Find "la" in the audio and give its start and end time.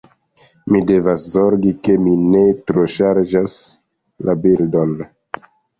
4.29-4.39